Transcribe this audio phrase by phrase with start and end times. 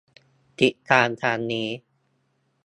[0.61, 1.69] ติดตามทางนี้